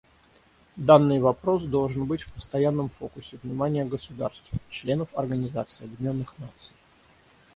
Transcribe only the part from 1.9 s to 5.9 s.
быть в постоянном фокусе внимания государств— членов Организации